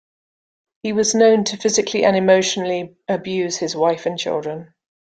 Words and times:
He 0.81 0.93
was 0.93 1.13
known 1.13 1.43
to 1.43 1.57
physically 1.57 2.05
and 2.05 2.15
emotionally 2.15 2.97
abuse 3.07 3.57
his 3.57 3.75
wife 3.75 4.07
and 4.07 4.17
children. 4.17 4.73